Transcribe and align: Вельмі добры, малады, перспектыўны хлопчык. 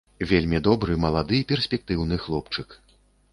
Вельмі 0.29 0.61
добры, 0.67 0.95
малады, 1.03 1.39
перспектыўны 1.51 2.19
хлопчык. 2.25 2.69